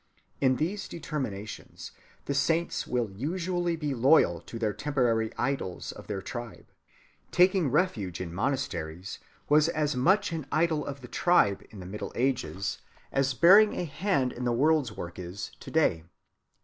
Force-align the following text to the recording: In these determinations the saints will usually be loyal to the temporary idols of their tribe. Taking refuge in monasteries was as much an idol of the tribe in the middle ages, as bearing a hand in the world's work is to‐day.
In 0.39 0.55
these 0.55 0.87
determinations 0.87 1.91
the 2.25 2.33
saints 2.33 2.87
will 2.87 3.11
usually 3.11 3.75
be 3.75 3.93
loyal 3.93 4.41
to 4.47 4.57
the 4.57 4.73
temporary 4.73 5.31
idols 5.37 5.91
of 5.91 6.07
their 6.07 6.23
tribe. 6.23 6.65
Taking 7.29 7.69
refuge 7.69 8.19
in 8.19 8.33
monasteries 8.33 9.19
was 9.47 9.69
as 9.69 9.95
much 9.95 10.31
an 10.31 10.47
idol 10.51 10.87
of 10.87 11.01
the 11.01 11.07
tribe 11.07 11.63
in 11.69 11.81
the 11.81 11.85
middle 11.85 12.11
ages, 12.15 12.79
as 13.11 13.35
bearing 13.35 13.75
a 13.75 13.83
hand 13.85 14.33
in 14.33 14.43
the 14.43 14.51
world's 14.51 14.91
work 14.91 15.19
is 15.19 15.51
to‐day. 15.59 16.05